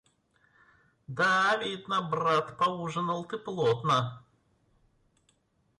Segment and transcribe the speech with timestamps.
[1.07, 4.25] Да, видно, брат, поужинал ты плотно.